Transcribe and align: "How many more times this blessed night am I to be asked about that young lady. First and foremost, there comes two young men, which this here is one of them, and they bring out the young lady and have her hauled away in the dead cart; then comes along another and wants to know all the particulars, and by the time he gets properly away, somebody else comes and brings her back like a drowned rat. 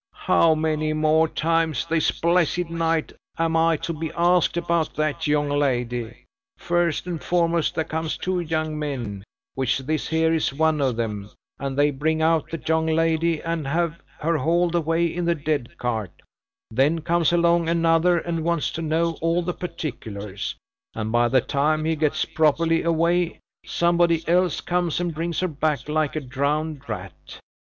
"How 0.25 0.55
many 0.55 0.93
more 0.93 1.27
times 1.27 1.85
this 1.85 2.09
blessed 2.09 2.71
night 2.71 3.13
am 3.37 3.55
I 3.55 3.77
to 3.85 3.93
be 3.93 4.11
asked 4.17 4.57
about 4.57 4.95
that 4.95 5.27
young 5.27 5.47
lady. 5.47 6.25
First 6.57 7.05
and 7.05 7.21
foremost, 7.21 7.75
there 7.75 7.83
comes 7.83 8.17
two 8.17 8.39
young 8.39 8.79
men, 8.79 9.23
which 9.53 9.77
this 9.77 10.07
here 10.07 10.33
is 10.33 10.55
one 10.55 10.81
of 10.81 10.95
them, 10.95 11.29
and 11.59 11.77
they 11.77 11.91
bring 11.91 12.19
out 12.19 12.49
the 12.49 12.59
young 12.67 12.87
lady 12.87 13.43
and 13.43 13.67
have 13.67 14.01
her 14.21 14.39
hauled 14.39 14.73
away 14.73 15.05
in 15.05 15.25
the 15.25 15.35
dead 15.35 15.77
cart; 15.77 16.23
then 16.71 17.01
comes 17.01 17.31
along 17.31 17.69
another 17.69 18.17
and 18.17 18.43
wants 18.43 18.71
to 18.71 18.81
know 18.81 19.19
all 19.21 19.43
the 19.43 19.53
particulars, 19.53 20.55
and 20.95 21.11
by 21.11 21.27
the 21.27 21.41
time 21.41 21.85
he 21.85 21.95
gets 21.95 22.25
properly 22.25 22.81
away, 22.81 23.39
somebody 23.63 24.27
else 24.27 24.61
comes 24.61 24.99
and 24.99 25.13
brings 25.13 25.41
her 25.41 25.47
back 25.47 25.87
like 25.87 26.15
a 26.15 26.21
drowned 26.21 26.81
rat. 26.89 27.39